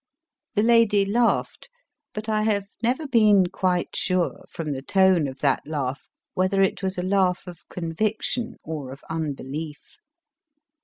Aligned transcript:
The 0.55 0.63
lady 0.63 1.05
laughed, 1.05 1.69
but 2.15 2.27
I 2.27 2.41
have 2.41 2.65
never 2.81 3.07
been 3.07 3.45
quite 3.53 3.95
sure, 3.95 4.45
from 4.49 4.71
the 4.71 4.81
tone 4.81 5.27
of 5.27 5.37
that 5.41 5.61
laugh, 5.67 6.09
whether 6.33 6.63
it 6.63 6.81
was 6.81 6.97
a 6.97 7.03
laugh 7.03 7.45
of 7.45 7.69
conviction 7.69 8.55
or 8.63 8.91
of 8.91 9.03
unbelief. 9.11 9.97